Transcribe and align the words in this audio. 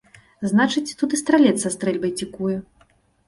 Значыць, 0.51 0.95
тут 1.01 1.09
і 1.17 1.19
стралец 1.21 1.53
са 1.63 1.71
стрэльбай 1.75 2.11
цікуе. 2.25 2.57